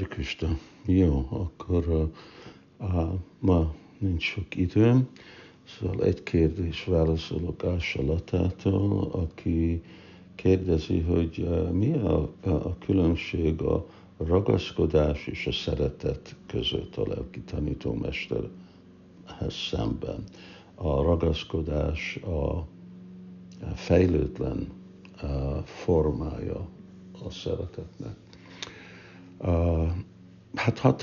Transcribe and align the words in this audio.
Krishna. 0.00 0.58
Jó, 0.86 1.26
akkor 1.30 1.88
uh, 1.88 2.08
uh, 2.94 3.12
ma 3.38 3.74
nincs 3.98 4.22
sok 4.22 4.56
időm, 4.56 5.08
szóval 5.64 6.04
egy 6.04 6.22
kérdés 6.22 6.84
válaszolok 6.84 7.62
Latától, 8.06 9.08
aki 9.12 9.82
kérdezi, 10.34 11.00
hogy 11.00 11.38
uh, 11.38 11.70
mi 11.70 11.92
a, 11.92 12.30
a 12.44 12.78
különbség 12.78 13.60
a 13.62 13.86
ragaszkodás 14.16 15.26
és 15.26 15.46
a 15.46 15.52
szeretet 15.52 16.36
között 16.46 16.96
a 16.96 17.06
lelki 17.08 17.40
tanítómesterhez 17.40 18.50
szemben. 19.70 20.24
A 20.74 21.02
ragaszkodás 21.02 22.16
a 22.16 22.66
fejlődlen 23.74 24.68
formája 25.64 26.68
a 27.24 27.30
szeretetnek. 27.30 28.16
Hát 30.54 30.78
hadd 30.78 31.02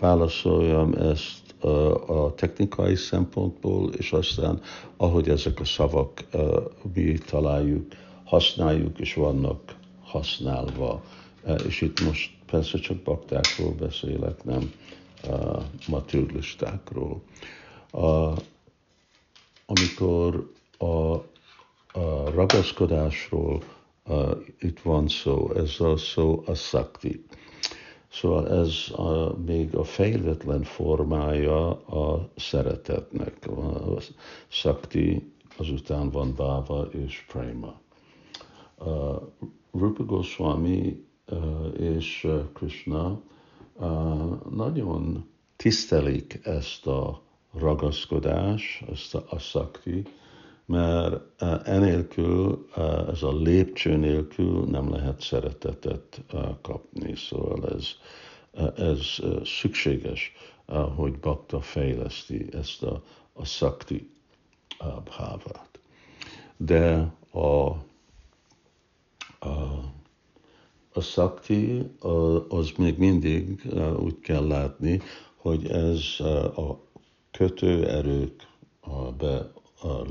válaszoljam 0.00 0.92
ezt 0.92 1.54
a 2.06 2.34
technikai 2.34 2.94
szempontból, 2.94 3.92
és 3.92 4.12
aztán 4.12 4.60
ahogy 4.96 5.28
ezek 5.28 5.60
a 5.60 5.64
szavak 5.64 6.24
mi 6.94 7.18
találjuk, 7.18 7.86
használjuk, 8.24 8.98
és 8.98 9.14
vannak 9.14 9.76
használva. 10.02 11.02
És 11.64 11.80
itt 11.80 11.98
most 11.98 12.30
persze 12.46 12.78
csak 12.78 12.96
baktákról 13.02 13.72
beszélek, 13.72 14.44
nem 14.44 14.72
matürlistákról. 15.86 17.22
Amikor 19.66 20.52
a, 20.78 20.86
a 21.98 22.30
ragaszkodásról 22.34 23.62
itt 24.60 24.80
van 24.80 25.08
szó, 25.08 25.52
ez 25.54 25.80
a 25.80 25.96
szó 25.96 26.42
a 26.46 26.54
szakti. 26.54 27.24
Szóval 28.12 28.48
ez 28.50 28.90
a, 28.96 29.36
még 29.44 29.74
a 29.74 29.84
fejletlen 29.84 30.62
formája 30.62 31.70
a 31.84 32.30
szeretetnek. 32.36 33.46
A 33.46 33.96
szakti, 34.48 35.32
azután 35.56 36.10
van 36.10 36.34
báva 36.36 36.82
és 36.82 37.24
prema. 37.32 37.80
Uh, 38.78 39.22
Rupa 39.72 40.04
Goswami 40.04 41.04
uh, 41.30 41.74
és 41.80 42.28
Krishna 42.52 43.20
uh, 43.74 44.50
nagyon 44.50 45.26
tisztelik 45.56 46.40
ezt 46.42 46.86
a 46.86 47.22
ragaszkodás, 47.52 48.84
ezt 48.92 49.14
a, 49.14 49.24
a 49.28 49.38
szakti, 49.38 50.02
mert 50.72 51.42
e, 51.42 51.60
enélkül, 51.64 52.66
e, 52.76 52.80
ez 52.82 53.22
a 53.22 53.32
lépcső 53.36 53.96
nélkül 53.96 54.64
nem 54.64 54.90
lehet 54.90 55.20
szeretetet 55.20 56.22
e, 56.32 56.58
kapni. 56.62 57.16
Szóval 57.16 57.68
ez, 57.68 57.86
ez 58.76 59.18
szükséges, 59.44 60.32
hogy 60.96 61.18
bakta 61.18 61.60
fejleszti 61.60 62.46
ezt 62.52 62.82
a, 62.82 63.02
a 63.32 63.44
szakti 63.44 64.10
bhávát. 65.04 65.80
De 66.56 67.12
a, 67.30 67.38
a, 67.38 67.76
a 70.92 71.00
szakti 71.00 71.90
az 72.48 72.72
még 72.78 72.98
mindig 72.98 73.62
úgy 73.98 74.20
kell 74.20 74.46
látni, 74.46 75.00
hogy 75.36 75.66
ez 75.66 76.20
a 76.56 76.80
kötőerők 77.30 78.48
be 79.18 79.52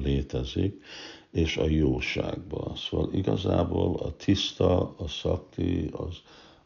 létezik, 0.03 0.83
és 1.31 1.57
a 1.57 1.65
jóságban. 1.65 2.75
Szóval 2.75 3.13
igazából 3.13 3.95
a 3.95 4.15
tiszta, 4.15 4.93
a 4.97 5.07
szakti, 5.07 5.89
az 5.91 6.15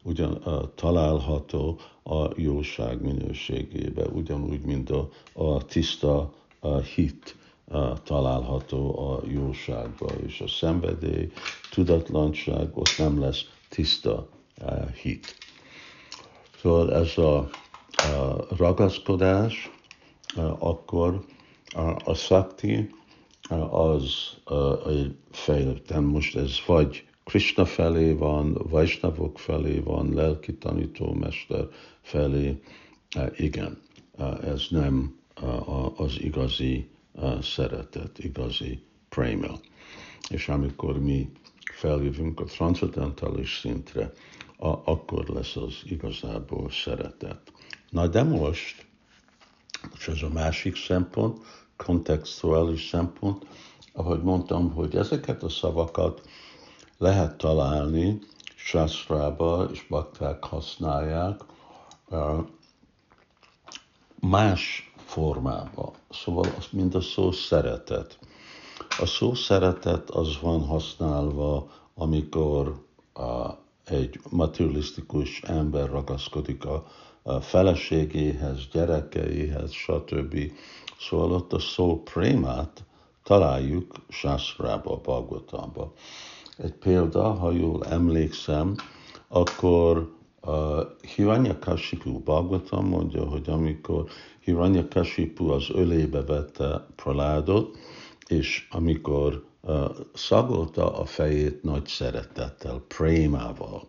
ugyan 0.03 0.33
a, 0.33 0.73
található 0.75 1.79
a 2.03 2.27
jóság 2.35 3.01
minőségébe, 3.01 4.05
ugyanúgy, 4.07 4.61
mint 4.61 4.89
a, 4.89 5.09
a 5.33 5.65
tiszta 5.65 6.33
a 6.59 6.77
hit 6.77 7.35
a, 7.67 8.01
található 8.03 8.99
a 9.09 9.21
jóságba, 9.27 10.05
és 10.25 10.41
a 10.41 10.47
szenvedély, 10.47 11.31
tudatlanság, 11.71 12.77
ott 12.77 12.95
nem 12.97 13.19
lesz 13.19 13.45
tiszta 13.69 14.27
a 14.61 14.73
hit. 15.01 15.35
Szóval 16.61 16.93
ez 16.93 17.17
a, 17.17 17.37
a 17.95 18.45
ragaszkodás, 18.57 19.71
akkor 20.59 21.25
a, 21.75 21.95
a 22.03 22.13
szakti 22.13 22.89
az 23.69 24.37
egy 24.87 25.15
fejlettem, 25.31 26.03
most 26.03 26.35
ez 26.35 26.59
vagy 26.65 27.07
Krishna 27.23 27.65
felé 27.65 28.13
van, 28.13 28.57
Vajsnavok 28.69 29.39
felé 29.39 29.79
van, 29.79 30.13
lelki 30.13 30.53
tanítómester 30.53 31.67
felé, 32.01 32.61
igen, 33.35 33.81
ez 34.43 34.65
nem 34.69 35.19
az 35.95 36.21
igazi 36.21 36.89
szeretet, 37.41 38.19
igazi 38.19 38.83
prema. 39.09 39.59
És 40.29 40.47
amikor 40.47 40.99
mi 40.99 41.29
feljövünk 41.73 42.39
a 42.39 42.43
transzendentális 42.43 43.59
szintre, 43.59 44.11
akkor 44.83 45.27
lesz 45.27 45.55
az 45.55 45.81
igazából 45.83 46.69
szeretet. 46.69 47.51
Na 47.89 48.07
de 48.07 48.23
most, 48.23 48.85
és 49.97 50.07
ez 50.07 50.21
a 50.21 50.29
másik 50.29 50.75
szempont, 50.75 51.39
kontextuális 51.77 52.87
szempont, 52.87 53.45
ahogy 53.93 54.21
mondtam, 54.23 54.73
hogy 54.73 54.95
ezeket 54.95 55.43
a 55.43 55.49
szavakat 55.49 56.21
lehet 56.97 57.37
találni 57.37 58.19
sásztrába, 58.55 59.67
és 59.71 59.85
bakták 59.89 60.43
használják 60.43 61.41
más 64.19 64.93
formába. 64.95 65.93
Szóval 66.09 66.45
az 66.57 66.67
mind 66.71 66.95
a 66.95 67.01
szó 67.01 67.31
szeretet. 67.31 68.19
A 68.99 69.05
szó 69.05 69.33
szeretet 69.33 70.09
az 70.09 70.39
van 70.41 70.65
használva, 70.65 71.71
amikor 71.95 72.85
a, 73.13 73.49
egy 73.85 74.19
materialisztikus 74.29 75.41
ember 75.41 75.89
ragaszkodik 75.89 76.65
a, 76.65 76.85
a 77.27 77.41
feleségéhez, 77.41 78.67
gyerekeihez, 78.71 79.71
stb. 79.71 80.51
Szóval 80.99 81.31
ott 81.31 81.53
a 81.53 81.59
szó 81.59 82.03
prémát 82.03 82.83
találjuk 83.23 83.93
Sászrába, 84.09 84.97
Bhagavatamba. 84.97 85.93
Egy 86.57 86.73
példa, 86.73 87.31
ha 87.31 87.51
jól 87.51 87.85
emlékszem, 87.85 88.75
akkor 89.27 90.13
uh, 90.41 90.53
Hiranyakashipu 91.15 92.19
Bhagavatam 92.19 92.87
mondja, 92.87 93.23
hogy 93.23 93.49
amikor 93.49 94.09
Hiranyakashipu 94.39 95.49
az 95.49 95.69
ölébe 95.69 96.21
vette 96.23 96.87
Praládot, 96.95 97.77
és 98.27 98.67
amikor 98.71 99.45
uh, 99.61 99.85
szagolta 100.13 100.97
a 100.97 101.05
fejét 101.05 101.63
nagy 101.63 101.85
szeretettel, 101.85 102.83
prémával, 102.87 103.87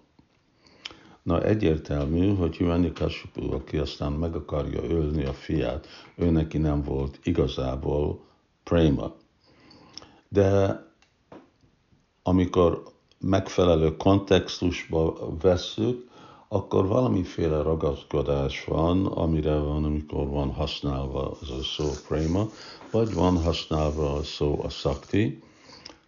Na 1.26 1.42
egyértelmű, 1.42 2.34
hogy 2.34 2.56
Hiranyakashipu, 2.56 3.52
aki 3.52 3.76
aztán 3.76 4.12
meg 4.12 4.34
akarja 4.34 4.82
ölni 4.82 5.24
a 5.24 5.32
fiát, 5.32 5.86
ő 6.16 6.30
neki 6.30 6.58
nem 6.58 6.82
volt 6.82 7.18
igazából 7.22 8.20
préma. 8.64 9.14
De 10.28 10.80
amikor 12.22 12.82
megfelelő 13.20 13.96
kontextusba 13.96 15.18
vesszük, 15.40 16.10
akkor 16.48 16.86
valamiféle 16.86 17.62
ragaszkodás 17.62 18.64
van, 18.64 19.06
amire 19.06 19.58
van, 19.58 19.84
amikor 19.84 20.28
van 20.28 20.52
használva 20.52 21.36
az 21.40 21.50
a 21.50 21.62
szó 21.62 21.90
préma, 22.08 22.48
vagy 22.90 23.14
van 23.14 23.42
használva 23.42 24.12
a 24.12 24.22
szó 24.22 24.60
a 24.62 24.68
szakti. 24.68 25.42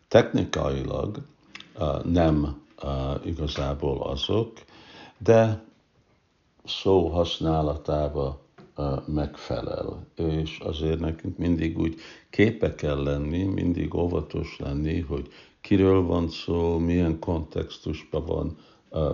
Technikailag 0.09 1.19
uh, 1.79 2.05
nem 2.05 2.63
uh, 2.83 3.27
igazából 3.27 4.03
azok, 4.03 4.53
de 5.19 5.65
szó 6.65 7.09
használatába 7.09 8.41
megfelel. 9.07 10.07
És 10.17 10.59
azért 10.59 11.01
nekünk 11.01 11.39
mindig 11.39 11.79
úgy 11.79 11.95
képe 12.31 12.75
kell 12.75 13.03
lenni, 13.03 13.43
mindig 13.45 13.95
óvatos 13.95 14.57
lenni, 14.59 15.01
hogy 15.01 15.29
kiről 15.61 16.03
van 16.03 16.29
szó, 16.29 16.79
milyen 16.79 17.19
kontextusban 17.19 18.25
van 18.27 18.57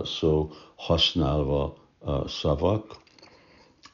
szó 0.03 0.49
használva 0.75 1.77
szavak, 2.25 3.03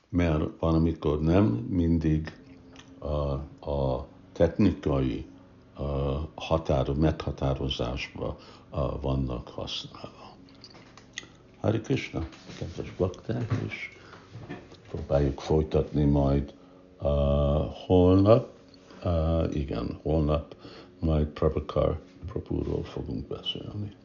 mert 0.10 0.44
van, 0.60 0.74
amikor 0.74 1.22
nem 1.22 1.46
mindig 1.70 2.42
a, 3.00 3.08
a 3.72 4.08
technikai 4.34 5.26
határ, 6.36 6.90
meghatározásban 6.90 8.36
vannak 9.02 9.48
használva. 9.48 10.31
Hari 11.62 11.82
Krishna, 11.82 12.28
kedves 12.58 12.94
bakták, 12.98 13.52
és 13.68 13.98
próbáljuk 14.90 15.40
folytatni 15.40 16.04
majd 16.04 16.54
uh, 17.02 17.08
holnap, 17.86 18.48
uh, 19.04 19.56
igen, 19.56 20.00
holnap 20.02 20.56
majd 21.00 21.28
Prabhakar 21.28 22.00
Prabhuról 22.28 22.84
fogunk 22.84 23.28
beszélni. 23.28 23.96